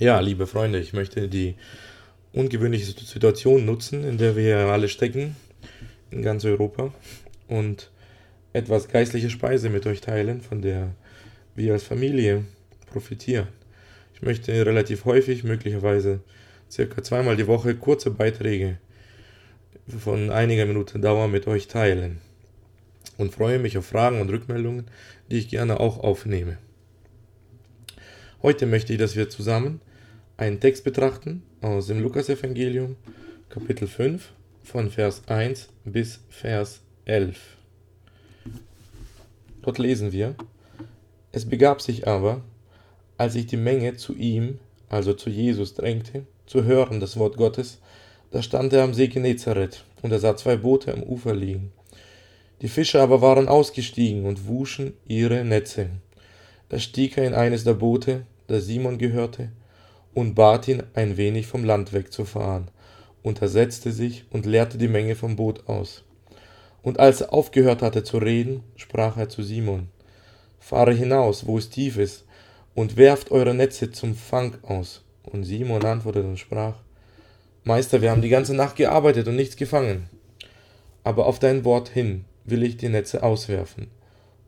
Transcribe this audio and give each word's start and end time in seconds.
Ja, 0.00 0.18
liebe 0.18 0.46
Freunde, 0.46 0.78
ich 0.80 0.94
möchte 0.94 1.28
die 1.28 1.56
ungewöhnliche 2.32 2.86
Situation 2.86 3.66
nutzen, 3.66 4.02
in 4.02 4.16
der 4.16 4.34
wir 4.34 4.56
alle 4.56 4.88
stecken, 4.88 5.36
in 6.10 6.22
ganz 6.22 6.42
Europa, 6.46 6.94
und 7.48 7.90
etwas 8.54 8.88
geistliche 8.88 9.28
Speise 9.28 9.68
mit 9.68 9.84
euch 9.86 10.00
teilen, 10.00 10.40
von 10.40 10.62
der 10.62 10.94
wir 11.54 11.74
als 11.74 11.82
Familie 11.82 12.46
profitieren. 12.86 13.48
Ich 14.14 14.22
möchte 14.22 14.64
relativ 14.64 15.04
häufig, 15.04 15.44
möglicherweise 15.44 16.20
circa 16.70 17.02
zweimal 17.02 17.36
die 17.36 17.46
Woche, 17.46 17.74
kurze 17.74 18.10
Beiträge 18.10 18.78
von 19.86 20.30
einiger 20.30 20.64
Minute 20.64 20.98
Dauer 20.98 21.28
mit 21.28 21.46
euch 21.46 21.68
teilen 21.68 22.22
und 23.18 23.34
freue 23.34 23.58
mich 23.58 23.76
auf 23.76 23.84
Fragen 23.84 24.22
und 24.22 24.30
Rückmeldungen, 24.30 24.86
die 25.30 25.36
ich 25.36 25.50
gerne 25.50 25.78
auch 25.78 25.98
aufnehme. 25.98 26.56
Heute 28.42 28.64
möchte 28.64 28.94
ich, 28.94 28.98
dass 28.98 29.14
wir 29.14 29.28
zusammen 29.28 29.82
einen 30.40 30.58
Text 30.58 30.84
betrachten 30.84 31.42
aus 31.60 31.88
dem 31.88 32.00
Lukasevangelium, 32.00 32.96
Kapitel 33.50 33.86
5, 33.86 34.32
von 34.62 34.90
Vers 34.90 35.22
1 35.26 35.68
bis 35.84 36.20
Vers 36.30 36.80
11. 37.04 37.36
Dort 39.60 39.76
lesen 39.76 40.12
wir, 40.12 40.34
es 41.30 41.46
begab 41.46 41.82
sich 41.82 42.08
aber, 42.08 42.40
als 43.18 43.34
sich 43.34 43.44
die 43.48 43.58
Menge 43.58 43.96
zu 43.96 44.16
ihm, 44.16 44.58
also 44.88 45.12
zu 45.12 45.28
Jesus, 45.28 45.74
drängte, 45.74 46.24
zu 46.46 46.64
hören 46.64 47.00
das 47.00 47.18
Wort 47.18 47.36
Gottes, 47.36 47.78
da 48.30 48.40
stand 48.40 48.72
er 48.72 48.84
am 48.84 48.94
See 48.94 49.08
Genezareth, 49.08 49.84
und 50.00 50.10
er 50.10 50.20
sah 50.20 50.36
zwei 50.38 50.56
Boote 50.56 50.94
am 50.94 51.02
Ufer 51.02 51.34
liegen. 51.34 51.70
Die 52.62 52.68
Fischer 52.68 53.02
aber 53.02 53.20
waren 53.20 53.46
ausgestiegen 53.46 54.24
und 54.24 54.46
wuschen 54.46 54.94
ihre 55.06 55.44
Netze. 55.44 55.90
Da 56.70 56.78
stieg 56.78 57.18
er 57.18 57.26
in 57.26 57.34
eines 57.34 57.64
der 57.64 57.74
Boote, 57.74 58.24
das 58.46 58.64
Simon 58.64 58.96
gehörte, 58.96 59.50
und 60.14 60.34
bat 60.34 60.68
ihn, 60.68 60.82
ein 60.94 61.16
wenig 61.16 61.46
vom 61.46 61.64
Land 61.64 61.92
wegzufahren. 61.92 62.68
Und 63.22 63.42
er 63.42 63.48
setzte 63.48 63.92
sich 63.92 64.24
und 64.30 64.46
leerte 64.46 64.78
die 64.78 64.88
Menge 64.88 65.14
vom 65.14 65.36
Boot 65.36 65.68
aus. 65.68 66.04
Und 66.82 66.98
als 66.98 67.20
er 67.20 67.32
aufgehört 67.32 67.82
hatte 67.82 68.02
zu 68.02 68.18
reden, 68.18 68.62
sprach 68.76 69.16
er 69.16 69.28
zu 69.28 69.42
Simon, 69.42 69.88
Fahre 70.58 70.92
hinaus, 70.92 71.46
wo 71.46 71.58
es 71.58 71.70
tief 71.70 71.98
ist, 71.98 72.24
und 72.74 72.96
werft 72.96 73.30
eure 73.30 73.54
Netze 73.54 73.90
zum 73.90 74.14
Fang 74.14 74.56
aus. 74.62 75.02
Und 75.22 75.44
Simon 75.44 75.84
antwortete 75.84 76.26
und 76.26 76.38
sprach, 76.38 76.76
Meister, 77.64 78.00
wir 78.00 78.10
haben 78.10 78.22
die 78.22 78.30
ganze 78.30 78.54
Nacht 78.54 78.76
gearbeitet 78.76 79.28
und 79.28 79.36
nichts 79.36 79.56
gefangen. 79.56 80.08
Aber 81.04 81.26
auf 81.26 81.38
dein 81.38 81.64
Wort 81.64 81.90
hin 81.90 82.24
will 82.44 82.62
ich 82.62 82.78
die 82.78 82.88
Netze 82.88 83.22
auswerfen. 83.22 83.88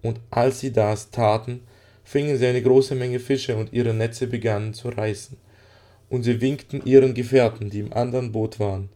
Und 0.02 0.18
als 0.30 0.60
sie 0.60 0.72
das 0.72 1.10
taten, 1.10 1.60
fingen 2.04 2.38
sie 2.38 2.46
eine 2.46 2.62
große 2.62 2.94
Menge 2.94 3.20
Fische 3.20 3.56
und 3.56 3.72
ihre 3.72 3.92
Netze 3.92 4.26
begannen 4.26 4.72
zu 4.72 4.88
reißen 4.88 5.36
und 6.12 6.24
sie 6.24 6.42
winkten 6.42 6.84
ihren 6.84 7.14
Gefährten, 7.14 7.70
die 7.70 7.80
im 7.80 7.94
anderen 7.94 8.32
Boot 8.32 8.60
waren. 8.60 8.90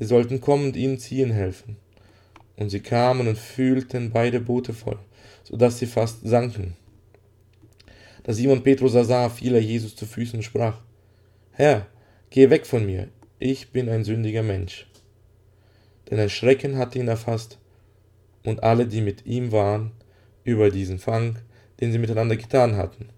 Sie 0.00 0.04
sollten 0.04 0.40
kommen 0.40 0.66
und 0.66 0.76
ihnen 0.76 0.98
ziehen 0.98 1.30
helfen. 1.30 1.76
Und 2.56 2.70
sie 2.70 2.80
kamen 2.80 3.28
und 3.28 3.38
fühlten 3.38 4.10
beide 4.10 4.40
Boote 4.40 4.72
voll, 4.72 4.98
so 5.44 5.56
dass 5.56 5.78
sie 5.78 5.86
fast 5.86 6.26
sanken. 6.26 6.74
Da 8.24 8.32
Simon 8.32 8.64
Petrus 8.64 8.94
sah, 8.94 9.28
fiel 9.28 9.54
er 9.54 9.62
Jesus 9.62 9.94
zu 9.94 10.04
Füßen 10.04 10.40
und 10.40 10.42
sprach, 10.42 10.80
Herr, 11.52 11.86
geh 12.30 12.50
weg 12.50 12.66
von 12.66 12.84
mir, 12.84 13.06
ich 13.38 13.70
bin 13.70 13.88
ein 13.88 14.02
sündiger 14.02 14.42
Mensch. 14.42 14.88
Denn 16.10 16.18
ein 16.18 16.28
Schrecken 16.28 16.76
hatte 16.76 16.98
ihn 16.98 17.06
erfasst, 17.06 17.58
und 18.44 18.64
alle, 18.64 18.88
die 18.88 19.00
mit 19.00 19.26
ihm 19.26 19.52
waren, 19.52 19.92
über 20.42 20.70
diesen 20.70 20.98
Fang, 20.98 21.38
den 21.80 21.92
sie 21.92 21.98
miteinander 21.98 22.36
getan 22.36 22.76
hatten. 22.76 23.10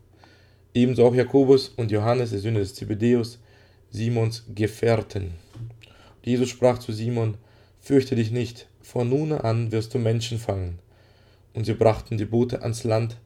Ebenso 0.73 1.07
auch 1.07 1.15
Jakobus 1.15 1.69
und 1.77 1.91
Johannes, 1.91 2.31
der 2.31 2.39
Söhne 2.39 2.61
des 2.61 2.75
Zebedäus, 2.75 3.39
Simons 3.91 4.45
Gefährten. 4.55 5.33
Jesus 6.23 6.49
sprach 6.49 6.79
zu 6.79 6.93
Simon, 6.93 7.37
Fürchte 7.81 8.15
dich 8.15 8.31
nicht, 8.31 8.69
von 8.83 9.09
nun 9.09 9.33
an 9.33 9.73
wirst 9.73 9.95
du 9.95 9.99
Menschen 9.99 10.39
fangen. 10.39 10.78
Und 11.55 11.65
sie 11.65 11.75
brachten 11.75 12.19
die 12.19 12.25
Boote 12.27 12.62
ans 12.62 12.84
Land 12.84 13.17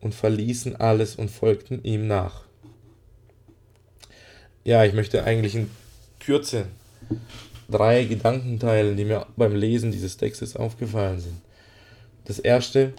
und 0.00 0.14
verließen 0.14 0.76
alles 0.76 1.16
und 1.16 1.30
folgten 1.30 1.84
ihm 1.84 2.06
nach. 2.06 2.44
Ja, 4.64 4.84
ich 4.84 4.94
möchte 4.94 5.24
eigentlich 5.24 5.54
in 5.54 5.70
Kürze 6.18 6.66
drei 7.70 8.04
Gedanken 8.04 8.58
teilen, 8.58 8.96
die 8.96 9.04
mir 9.04 9.26
beim 9.36 9.54
Lesen 9.54 9.92
dieses 9.92 10.16
Textes 10.16 10.56
aufgefallen 10.56 11.20
sind. 11.20 11.40
Das 12.24 12.38
erste 12.38 12.92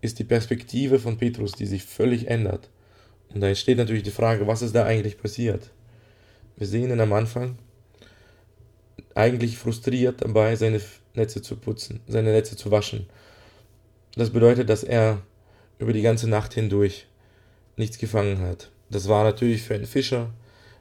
ist 0.00 0.18
die 0.18 0.24
Perspektive 0.24 0.98
von 0.98 1.18
Petrus, 1.18 1.52
die 1.52 1.66
sich 1.66 1.84
völlig 1.84 2.28
ändert. 2.28 2.68
Und 3.34 3.40
da 3.40 3.48
entsteht 3.48 3.78
natürlich 3.78 4.02
die 4.02 4.10
Frage, 4.10 4.46
was 4.46 4.62
ist 4.62 4.74
da 4.74 4.84
eigentlich 4.84 5.18
passiert? 5.18 5.70
Wir 6.56 6.66
sehen 6.66 6.90
ihn 6.90 7.00
am 7.00 7.12
Anfang 7.12 7.56
eigentlich 9.14 9.58
frustriert 9.58 10.22
dabei, 10.22 10.56
seine 10.56 10.80
Netze 11.14 11.42
zu 11.42 11.56
putzen, 11.56 12.00
seine 12.06 12.32
Netze 12.32 12.56
zu 12.56 12.70
waschen. 12.70 13.06
Das 14.14 14.30
bedeutet, 14.30 14.68
dass 14.68 14.84
er 14.84 15.22
über 15.78 15.92
die 15.92 16.02
ganze 16.02 16.28
Nacht 16.28 16.54
hindurch 16.54 17.06
nichts 17.76 17.98
gefangen 17.98 18.40
hat. 18.40 18.70
Das 18.90 19.08
war 19.08 19.24
natürlich 19.24 19.62
für 19.62 19.74
einen 19.74 19.86
Fischer 19.86 20.30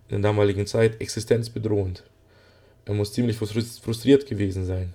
in 0.10 0.22
der 0.22 0.32
damaligen 0.32 0.68
Zeit 0.68 1.00
existenzbedrohend. 1.02 2.04
Er 2.86 2.94
muss 2.94 3.14
ziemlich 3.14 3.38
frustriert 3.38 4.26
gewesen 4.26 4.66
sein. 4.66 4.94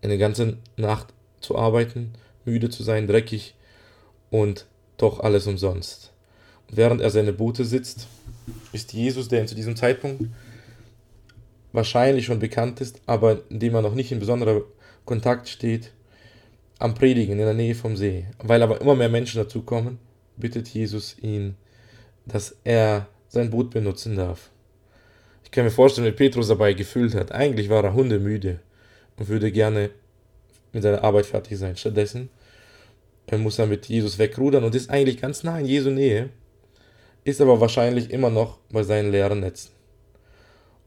Eine 0.00 0.18
ganze 0.18 0.58
Nacht 0.76 1.08
zu 1.40 1.56
arbeiten, 1.56 2.12
müde 2.44 2.70
zu 2.70 2.82
sein, 2.82 3.06
dreckig 3.06 3.54
und 4.30 4.66
doch 5.02 5.20
alles 5.20 5.46
umsonst 5.46 6.12
während 6.72 7.00
er 7.00 7.10
seine 7.10 7.32
Boote 7.32 7.64
sitzt, 7.64 8.08
ist 8.72 8.92
Jesus, 8.92 9.28
der 9.28 9.46
zu 9.46 9.54
diesem 9.54 9.76
Zeitpunkt 9.76 10.24
wahrscheinlich 11.72 12.26
schon 12.26 12.40
bekannt 12.40 12.80
ist, 12.80 13.00
aber 13.06 13.36
dem 13.50 13.74
er 13.74 13.82
noch 13.82 13.94
nicht 13.94 14.10
in 14.10 14.18
besonderer 14.18 14.62
Kontakt 15.04 15.48
steht, 15.48 15.92
am 16.78 16.94
Predigen 16.94 17.38
in 17.38 17.44
der 17.44 17.54
Nähe 17.54 17.74
vom 17.74 17.96
See. 17.96 18.26
Weil 18.42 18.62
aber 18.62 18.80
immer 18.80 18.96
mehr 18.96 19.08
Menschen 19.08 19.38
dazukommen, 19.38 19.98
bittet 20.36 20.68
Jesus 20.68 21.16
ihn, 21.20 21.54
dass 22.26 22.56
er 22.64 23.06
sein 23.28 23.50
Boot 23.50 23.70
benutzen 23.70 24.16
darf. 24.16 24.50
Ich 25.44 25.50
kann 25.50 25.64
mir 25.64 25.70
vorstellen, 25.70 26.06
wie 26.06 26.16
Petrus 26.16 26.48
dabei 26.48 26.72
gefühlt 26.72 27.14
hat. 27.14 27.32
Eigentlich 27.32 27.68
war 27.68 27.84
er 27.84 27.94
hundemüde 27.94 28.58
und 29.16 29.28
würde 29.28 29.52
gerne 29.52 29.90
mit 30.72 30.82
seiner 30.82 31.04
Arbeit 31.04 31.26
fertig 31.26 31.58
sein. 31.58 31.76
Stattdessen 31.76 32.30
muss 33.40 33.58
er 33.58 33.66
mit 33.66 33.86
Jesus 33.86 34.18
wegrudern 34.18 34.64
und 34.64 34.74
ist 34.74 34.90
eigentlich 34.90 35.20
ganz 35.20 35.42
nah 35.42 35.58
in 35.58 35.66
Jesu 35.66 35.90
Nähe 35.90 36.30
ist 37.24 37.40
aber 37.40 37.60
wahrscheinlich 37.60 38.10
immer 38.10 38.30
noch 38.30 38.58
bei 38.70 38.82
seinen 38.82 39.12
leeren 39.12 39.40
Netzen. 39.40 39.70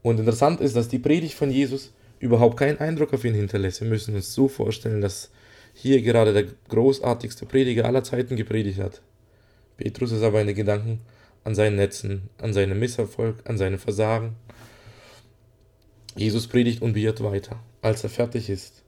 Und 0.02 0.20
interessant 0.20 0.60
ist, 0.60 0.76
dass 0.76 0.88
die 0.88 0.98
Predigt 0.98 1.34
von 1.34 1.50
Jesus 1.50 1.92
überhaupt 2.18 2.58
keinen 2.58 2.78
Eindruck 2.78 3.14
auf 3.14 3.24
ihn 3.24 3.34
hinterlässt. 3.34 3.80
Wir 3.80 3.88
müssen 3.88 4.14
uns 4.14 4.34
so 4.34 4.48
vorstellen, 4.48 5.00
dass 5.00 5.30
hier 5.74 6.00
gerade 6.02 6.32
der 6.32 6.44
großartigste 6.68 7.46
Prediger 7.46 7.84
aller 7.84 8.04
Zeiten 8.04 8.36
gepredigt 8.36 8.78
hat. 8.78 9.02
Petrus 9.76 10.12
ist 10.12 10.22
aber 10.22 10.40
in 10.40 10.46
den 10.46 10.56
Gedanken 10.56 11.00
an 11.44 11.54
seinen 11.54 11.76
Netzen, 11.76 12.28
an 12.38 12.52
seinem 12.52 12.78
Misserfolg, 12.78 13.36
an 13.44 13.58
seinem 13.58 13.78
Versagen. 13.78 14.36
Jesus 16.16 16.46
predigt 16.46 16.80
und 16.82 16.88
unbeirrt 16.88 17.22
weiter. 17.22 17.60
Als 17.82 18.02
er 18.04 18.10
fertig 18.10 18.48
ist, 18.48 18.82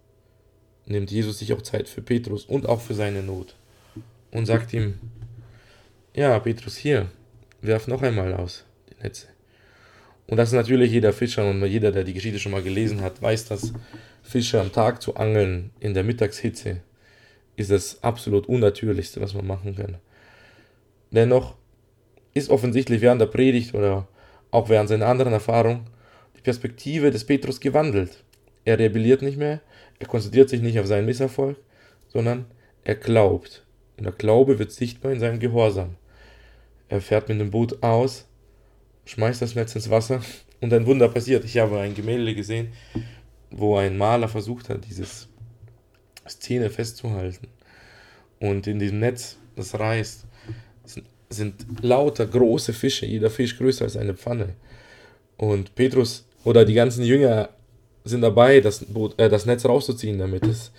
nimmt 0.88 1.10
Jesus 1.10 1.38
sich 1.38 1.52
auch 1.52 1.62
Zeit 1.62 1.88
für 1.88 2.02
Petrus 2.02 2.44
und 2.44 2.66
auch 2.68 2.80
für 2.80 2.94
seine 2.94 3.22
Not 3.22 3.54
und 4.30 4.46
sagt 4.46 4.72
ihm, 4.72 4.98
ja, 6.14 6.38
Petrus, 6.38 6.76
hier, 6.76 7.08
werf 7.60 7.86
noch 7.86 8.02
einmal 8.02 8.34
aus 8.34 8.64
die 8.90 9.02
Netze. 9.02 9.28
Und 10.26 10.36
das 10.36 10.50
ist 10.50 10.54
natürlich 10.54 10.92
jeder 10.92 11.12
Fischer 11.12 11.48
und 11.48 11.64
jeder, 11.64 11.90
der 11.90 12.04
die 12.04 12.12
Geschichte 12.12 12.38
schon 12.38 12.52
mal 12.52 12.62
gelesen 12.62 13.00
hat, 13.00 13.22
weiß, 13.22 13.46
dass 13.46 13.72
Fischer 14.22 14.60
am 14.60 14.72
Tag 14.72 15.00
zu 15.00 15.16
angeln 15.16 15.70
in 15.80 15.94
der 15.94 16.04
Mittagshitze 16.04 16.80
ist 17.56 17.70
das 17.70 18.02
absolut 18.02 18.46
unnatürlichste, 18.46 19.20
was 19.20 19.34
man 19.34 19.46
machen 19.46 19.74
kann. 19.74 19.96
Dennoch 21.10 21.56
ist 22.34 22.50
offensichtlich 22.50 23.00
während 23.00 23.20
der 23.20 23.26
Predigt 23.26 23.74
oder 23.74 24.06
auch 24.50 24.68
während 24.68 24.88
seiner 24.88 25.06
anderen 25.06 25.32
Erfahrungen 25.32 25.86
die 26.36 26.42
Perspektive 26.42 27.10
des 27.10 27.24
Petrus 27.24 27.58
gewandelt. 27.58 28.22
Er 28.68 28.78
rebelliert 28.78 29.22
nicht 29.22 29.38
mehr, 29.38 29.62
er 29.98 30.06
konzentriert 30.06 30.50
sich 30.50 30.60
nicht 30.60 30.78
auf 30.78 30.86
seinen 30.86 31.06
Misserfolg, 31.06 31.56
sondern 32.06 32.44
er 32.84 32.96
glaubt. 32.96 33.64
Und 33.96 34.04
der 34.04 34.12
Glaube 34.12 34.58
wird 34.58 34.72
sichtbar 34.72 35.10
in 35.10 35.20
seinem 35.20 35.38
Gehorsam. 35.40 35.96
Er 36.90 37.00
fährt 37.00 37.30
mit 37.30 37.40
dem 37.40 37.50
Boot 37.50 37.82
aus, 37.82 38.26
schmeißt 39.06 39.40
das 39.40 39.54
Netz 39.54 39.74
ins 39.74 39.88
Wasser 39.88 40.20
und 40.60 40.70
ein 40.74 40.84
Wunder 40.84 41.08
passiert. 41.08 41.46
Ich 41.46 41.56
habe 41.56 41.80
ein 41.80 41.94
Gemälde 41.94 42.34
gesehen, 42.34 42.74
wo 43.50 43.78
ein 43.78 43.96
Maler 43.96 44.28
versucht 44.28 44.68
hat, 44.68 44.84
dieses 44.84 45.28
Szene 46.28 46.68
festzuhalten. 46.68 47.48
Und 48.38 48.66
in 48.66 48.78
diesem 48.78 48.98
Netz, 48.98 49.38
das 49.56 49.80
reißt, 49.80 50.26
sind 51.30 51.66
lauter 51.80 52.26
große 52.26 52.74
Fische, 52.74 53.06
jeder 53.06 53.30
Fisch 53.30 53.56
größer 53.56 53.86
als 53.86 53.96
eine 53.96 54.12
Pfanne. 54.12 54.56
Und 55.38 55.74
Petrus 55.74 56.26
oder 56.44 56.66
die 56.66 56.74
ganzen 56.74 57.02
Jünger 57.02 57.48
sind 58.08 58.22
dabei, 58.22 58.60
das, 58.60 58.84
Boot, 58.84 59.18
äh, 59.18 59.28
das 59.28 59.46
Netz 59.46 59.64
rauszuziehen, 59.64 60.18
damit 60.18 60.44
es 60.46 60.72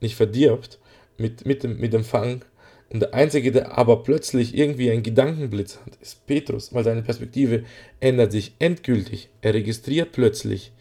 nicht 0.00 0.16
verdirbt 0.16 0.78
mit, 1.16 1.46
mit, 1.46 1.62
dem, 1.62 1.78
mit 1.78 1.92
dem 1.92 2.04
Fang 2.04 2.42
Und 2.90 3.00
der 3.00 3.14
Einzige, 3.14 3.52
der 3.52 3.78
aber 3.78 4.02
plötzlich 4.02 4.56
irgendwie 4.56 4.90
einen 4.90 5.02
Gedankenblitz 5.02 5.78
hat, 5.78 5.96
ist 6.00 6.26
Petrus, 6.26 6.74
weil 6.74 6.84
seine 6.84 7.02
Perspektive 7.02 7.64
ändert 8.00 8.32
sich 8.32 8.54
endgültig. 8.58 9.28
Er 9.40 9.54
registriert 9.54 10.12
plötzlich, 10.12 10.72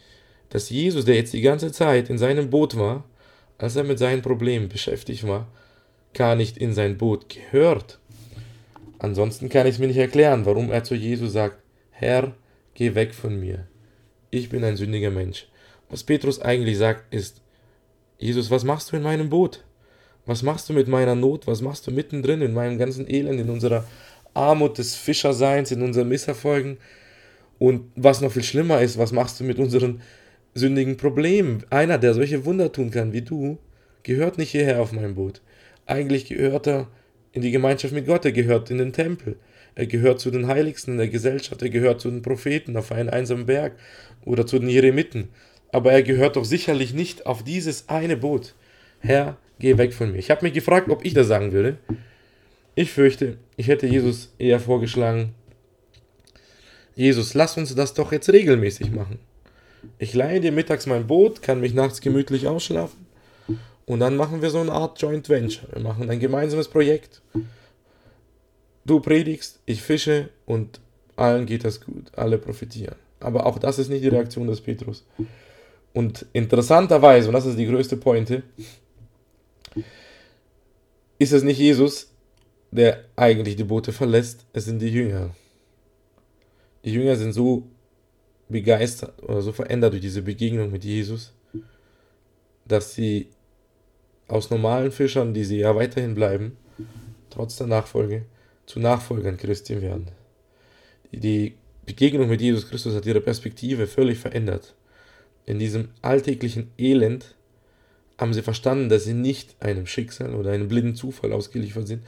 dass 0.50 0.70
Jesus, 0.70 1.06
der 1.06 1.16
jetzt 1.16 1.34
die 1.34 1.42
ganze 1.42 1.72
Zeit 1.72 2.10
in 2.10 2.18
seinem 2.18 2.50
Boot 2.50 2.78
war, 2.78 3.06
als 3.58 3.76
er 3.76 3.84
mit 3.84 4.00
seinen 4.00 4.22
Problemen 4.22 4.70
beschäftigt 4.70 5.26
war, 5.28 5.48
gar 6.14 6.36
nicht 6.36 6.58
in 6.58 6.74
sein 6.74 6.98
Boot 6.98 7.30
gehört. 7.30 8.00
Ansonsten 9.00 9.50
kann 9.50 9.66
ich 9.66 9.76
es 9.76 9.80
mir 9.80 9.88
nicht 9.88 9.98
erklären, 9.98 10.46
warum 10.46 10.72
er 10.72 10.84
zu 10.84 10.96
Jesus 10.96 11.34
sagt, 11.34 11.58
Herr, 11.92 12.36
geh 12.74 12.94
weg 12.96 13.14
von 13.14 13.40
mir. 13.40 13.68
Ich 14.30 14.50
bin 14.50 14.64
ein 14.64 14.78
sündiger 14.78 15.12
Mensch. 15.12 15.48
Was 15.92 16.06
Petrus 16.06 16.42
eigentlich 16.42 16.78
sagt, 16.78 17.14
ist, 17.14 17.42
Jesus, 18.18 18.50
was 18.50 18.64
machst 18.64 18.92
du 18.92 18.96
in 18.96 19.04
meinem 19.04 19.30
Boot? 19.30 19.64
Was 20.26 20.42
machst 20.42 20.70
du 20.70 20.74
mit 20.74 20.88
meiner 20.88 21.16
Not? 21.16 21.48
Was 21.48 21.62
machst 21.62 21.86
du 21.86 21.92
mittendrin 21.92 22.42
in 22.42 22.54
meinem 22.54 22.78
ganzen 22.78 23.10
Elend, 23.10 23.42
in 23.42 23.50
unserer 23.50 23.86
Armut 24.34 24.78
des 24.78 24.96
Fischerseins, 24.96 25.70
in 25.70 25.82
unseren 25.82 26.08
Misserfolgen? 26.08 26.78
Und 27.60 27.92
was 27.96 28.22
noch 28.22 28.32
viel 28.32 28.44
schlimmer 28.44 28.82
ist, 28.82 28.98
was 28.98 29.12
machst 29.12 29.40
du 29.42 29.44
mit 29.44 29.60
unseren 29.60 30.02
sündigen 30.54 30.96
Problemen? 30.96 31.66
Einer, 31.70 31.98
der 31.98 32.14
solche 32.14 32.46
Wunder 32.46 32.72
tun 32.72 32.90
kann 32.90 33.12
wie 33.12 33.22
du, 33.22 33.58
gehört 34.04 34.38
nicht 34.38 34.52
hierher 34.52 34.82
auf 34.82 34.94
mein 34.94 35.16
Boot. 35.16 35.42
Eigentlich 35.88 36.26
gehört 36.26 36.68
er 36.68 36.88
in 37.34 37.42
die 37.42 37.52
Gemeinschaft 37.52 37.94
mit 37.94 38.06
Gott, 38.06 38.24
er 38.24 38.32
gehört 38.32 38.72
in 38.72 38.78
den 38.78 38.94
Tempel, 38.94 39.36
er 39.76 39.88
gehört 39.88 40.22
zu 40.22 40.32
den 40.32 40.48
Heiligsten 40.48 40.94
in 40.94 40.98
der 41.00 41.10
Gesellschaft, 41.10 41.62
er 41.62 41.70
gehört 41.70 42.00
zu 42.00 42.10
den 42.10 42.22
Propheten 42.22 42.78
auf 42.78 42.94
einen 42.94 43.10
einsamen 43.10 43.46
Berg 43.46 43.74
oder 44.24 44.48
zu 44.48 44.58
den 44.58 44.70
Jeremiten. 44.70 45.30
Aber 45.72 45.92
er 45.92 46.04
gehört 46.04 46.36
doch 46.36 46.46
sicherlich 46.46 46.94
nicht 46.94 47.26
auf 47.26 47.44
dieses 47.44 47.90
eine 47.90 48.18
Boot. 48.18 48.56
Herr, 49.00 49.38
geh 49.60 49.78
weg 49.78 49.94
von 49.94 50.12
mir. 50.12 50.18
Ich 50.18 50.32
habe 50.32 50.46
mich 50.46 50.54
gefragt, 50.54 50.90
ob 50.90 51.06
ich 51.06 51.14
das 51.14 51.28
sagen 51.28 51.52
würde. 51.52 51.78
Ich 52.76 52.92
fürchte, 52.92 53.38
ich 53.58 53.68
hätte 53.68 53.88
Jesus 53.88 54.34
eher 54.38 54.60
vorgeschlagen, 54.60 55.34
Jesus, 56.96 57.34
lass 57.34 57.58
uns 57.58 57.74
das 57.74 57.94
doch 57.94 58.12
jetzt 58.12 58.30
regelmäßig 58.30 58.92
machen. 58.92 59.20
Ich 59.98 60.14
leihe 60.14 60.42
dir 60.42 60.52
mittags 60.52 60.86
mein 60.86 61.08
Boot, 61.08 61.42
kann 61.42 61.62
mich 61.62 61.74
nachts 61.74 62.02
gemütlich 62.02 62.48
ausschlafen 62.48 63.08
und 63.86 64.00
dann 64.00 64.16
machen 64.16 64.42
wir 64.42 64.50
so 64.50 64.60
eine 64.60 64.72
Art 64.72 65.02
Joint 65.02 65.28
Venture. 65.28 65.68
Wir 65.74 65.82
machen 65.82 66.10
ein 66.10 66.20
gemeinsames 66.20 66.68
Projekt. 66.68 67.22
Du 68.86 69.00
predigst, 69.00 69.60
ich 69.66 69.82
fische 69.82 70.30
und 70.46 70.80
allen 71.16 71.46
geht 71.46 71.66
das 71.66 71.82
gut, 71.82 72.12
alle 72.16 72.38
profitieren. 72.38 72.96
Aber 73.20 73.46
auch 73.46 73.60
das 73.60 73.80
ist 73.80 73.90
nicht 73.90 74.04
die 74.04 74.08
Reaktion 74.08 74.48
des 74.48 74.62
Petrus. 74.62 75.06
Und 75.94 76.26
interessanterweise, 76.34 77.28
und 77.28 77.34
das 77.34 77.46
ist 77.46 77.58
die 77.58 77.66
größte 77.66 77.98
Pointe, 77.98 78.44
ist 81.20 81.34
es 81.34 81.44
nicht 81.44 81.60
Jesus, 81.60 82.12
der 82.72 83.06
eigentlich 83.16 83.56
die 83.58 83.66
Boote 83.66 83.92
verlässt, 83.92 84.46
es 84.54 84.66
sind 84.66 84.80
die 84.80 84.90
Jünger. 84.90 85.36
Die 86.86 86.94
Jünger 86.94 87.16
sind 87.16 87.34
so 87.34 87.68
begeistert 88.50 89.22
oder 89.24 89.42
so 89.42 89.52
verändert 89.52 89.94
durch 89.94 90.02
diese 90.02 90.22
Begegnung 90.22 90.72
mit 90.72 90.84
Jesus, 90.84 91.34
dass 92.66 92.94
sie 92.94 93.28
aus 94.28 94.50
normalen 94.50 94.92
Fischern, 94.92 95.34
die 95.34 95.44
sie 95.44 95.60
ja 95.60 95.76
weiterhin 95.76 96.16
bleiben, 96.16 96.58
trotz 97.30 97.58
der 97.58 97.68
Nachfolge, 97.68 98.26
zu 98.66 98.80
Nachfolgern 98.80 99.38
Christi 99.38 99.82
werden. 99.82 100.08
Die 101.12 101.56
Begegnung 101.86 102.30
mit 102.30 102.40
Jesus 102.40 102.70
Christus 102.70 102.96
hat 102.96 103.06
ihre 103.06 103.22
Perspektive 103.22 103.88
völlig 103.88 104.18
verändert. 104.18 104.74
In 105.46 105.60
diesem 105.60 105.90
alltäglichen 106.02 106.72
Elend 106.78 107.36
haben 108.18 108.34
sie 108.34 108.44
verstanden, 108.44 108.90
dass 108.90 109.06
sie 109.06 109.14
nicht 109.14 109.56
einem 109.60 109.88
Schicksal 109.88 110.36
oder 110.36 110.52
einem 110.52 110.68
blinden 110.68 110.96
Zufall 110.96 111.34
ausgeliefert 111.34 111.88
sind, 111.88 112.04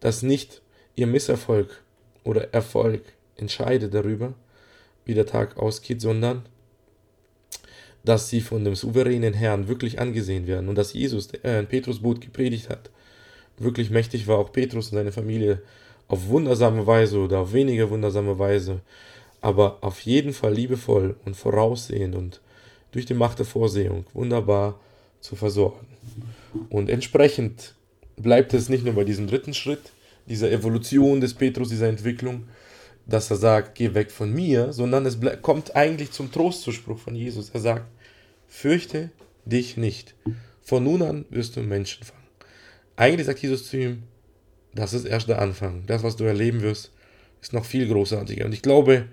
dass 0.00 0.22
nicht 0.22 0.62
ihr 0.94 1.06
Misserfolg 1.06 1.82
oder 2.24 2.54
Erfolg 2.54 3.02
entscheidet 3.36 3.92
darüber, 3.92 4.34
wie 5.04 5.14
der 5.14 5.26
Tag 5.26 5.56
ausgeht, 5.56 6.00
sondern 6.00 6.42
dass 8.04 8.30
sie 8.30 8.40
von 8.40 8.64
dem 8.64 8.76
souveränen 8.76 9.34
Herrn 9.34 9.66
wirklich 9.66 9.98
angesehen 9.98 10.46
werden 10.46 10.68
und 10.68 10.76
dass 10.76 10.92
Jesus, 10.92 11.28
der 11.28 11.58
in 11.58 11.66
Petrus 11.66 12.00
Boot 12.00 12.20
gepredigt 12.20 12.70
hat, 12.70 12.90
wirklich 13.58 13.90
mächtig 13.90 14.28
war, 14.28 14.38
auch 14.38 14.52
Petrus 14.52 14.90
und 14.90 14.98
seine 14.98 15.12
Familie 15.12 15.62
auf 16.08 16.28
wundersame 16.28 16.86
Weise 16.86 17.18
oder 17.18 17.40
auf 17.40 17.52
weniger 17.52 17.90
wundersame 17.90 18.38
Weise, 18.38 18.80
aber 19.40 19.78
auf 19.80 20.00
jeden 20.00 20.32
Fall 20.32 20.54
liebevoll 20.54 21.16
und 21.24 21.36
voraussehend 21.36 22.14
und 22.14 22.40
durch 22.92 23.06
die 23.06 23.14
Macht 23.14 23.38
der 23.38 23.46
Vorsehung 23.46 24.06
wunderbar 24.14 24.80
zu 25.20 25.36
versorgen. 25.36 25.86
Und 26.70 26.88
entsprechend 26.88 27.74
bleibt 28.16 28.54
es 28.54 28.68
nicht 28.68 28.84
nur 28.84 28.94
bei 28.94 29.04
diesem 29.04 29.26
dritten 29.26 29.54
Schritt, 29.54 29.92
dieser 30.26 30.50
Evolution 30.50 31.20
des 31.20 31.34
Petrus, 31.34 31.68
dieser 31.68 31.88
Entwicklung, 31.88 32.48
dass 33.06 33.30
er 33.30 33.36
sagt, 33.36 33.76
geh 33.76 33.94
weg 33.94 34.10
von 34.10 34.32
mir, 34.32 34.72
sondern 34.72 35.06
es 35.06 35.18
kommt 35.42 35.76
eigentlich 35.76 36.10
zum 36.10 36.32
Trostzuspruch 36.32 36.98
von 36.98 37.14
Jesus. 37.14 37.50
Er 37.50 37.60
sagt, 37.60 37.86
fürchte 38.48 39.10
dich 39.44 39.76
nicht. 39.76 40.14
Von 40.62 40.84
nun 40.84 41.02
an 41.02 41.24
wirst 41.30 41.56
du 41.56 41.60
Menschen 41.60 42.04
fangen. 42.04 42.26
Eigentlich 42.96 43.26
sagt 43.26 43.40
Jesus 43.40 43.68
zu 43.68 43.76
ihm, 43.76 44.02
das 44.74 44.92
ist 44.92 45.04
erst 45.04 45.28
der 45.28 45.40
Anfang. 45.40 45.84
Das, 45.86 46.02
was 46.02 46.16
du 46.16 46.24
erleben 46.24 46.62
wirst, 46.62 46.90
ist 47.40 47.52
noch 47.52 47.64
viel 47.64 47.86
großartiger. 47.86 48.44
Und 48.44 48.52
ich 48.52 48.62
glaube, 48.62 49.06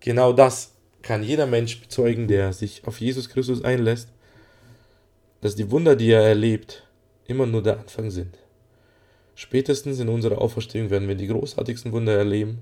genau 0.00 0.32
das 0.32 0.72
kann 1.02 1.22
jeder 1.22 1.46
Mensch 1.46 1.80
bezeugen, 1.80 2.28
der 2.28 2.52
sich 2.52 2.82
auf 2.86 3.00
Jesus 3.00 3.28
Christus 3.28 3.64
einlässt 3.64 4.08
dass 5.40 5.56
die 5.56 5.70
Wunder, 5.70 5.96
die 5.96 6.10
er 6.10 6.22
erlebt, 6.22 6.86
immer 7.26 7.46
nur 7.46 7.62
der 7.62 7.78
Anfang 7.78 8.10
sind. 8.10 8.36
Spätestens 9.34 9.98
in 9.98 10.08
unserer 10.08 10.40
Auferstehung 10.40 10.90
werden 10.90 11.08
wir 11.08 11.14
die 11.14 11.28
großartigsten 11.28 11.92
Wunder 11.92 12.16
erleben, 12.16 12.58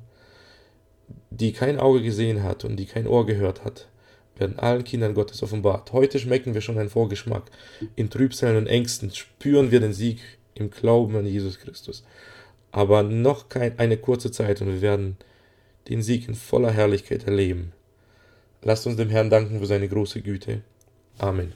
die 1.31 1.53
kein 1.53 1.81
Auge 1.81 2.03
gesehen 2.03 2.43
hat 2.43 2.65
und 2.65 2.77
die 2.77 2.87
kein 2.87 3.07
Ohr 3.07 3.27
gehört 3.27 3.65
hat, 3.65 3.89
werden 4.37 4.59
allen 4.59 4.85
Kindern 4.85 5.15
Gottes 5.15 5.43
offenbart. 5.43 5.93
Heute 5.93 6.19
schmecken 6.19 6.55
wir 6.55 6.61
schon 6.61 6.79
einen 6.79 6.91
Vorgeschmack. 6.91 7.51
In 7.97 8.11
Trübsalen 8.11 8.57
und 8.57 8.67
Ängsten 8.69 9.13
spüren 9.13 9.73
wir 9.73 9.81
den 9.81 9.93
Sieg 9.93 10.21
im 10.55 10.71
Glauben 10.71 11.17
an 11.17 11.27
Jesus 11.27 11.59
Christus. 11.59 12.05
Aber 12.71 13.03
noch 13.03 13.49
kein, 13.49 13.77
eine 13.79 13.97
kurze 13.97 14.31
Zeit 14.31 14.61
und 14.61 14.69
wir 14.69 14.83
werden 14.83 15.17
den 15.89 16.03
Sieg 16.03 16.29
in 16.29 16.35
voller 16.35 16.71
Herrlichkeit 16.71 17.25
erleben. 17.25 17.73
Lasst 18.63 18.87
uns 18.87 18.97
dem 18.97 19.11
Herrn 19.11 19.31
danken 19.31 19.59
für 19.59 19.67
seine 19.67 19.89
große 19.89 20.21
Güte. 20.23 20.63
Amen. 21.19 21.53